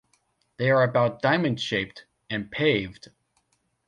[0.57, 3.09] They are about diamond-shaped, and paved.